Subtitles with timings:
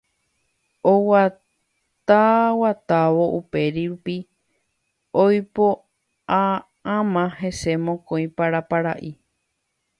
[0.91, 4.15] Oguataguatávo upérupi
[5.37, 9.11] ipopa'ãma hese mokõi parapara'i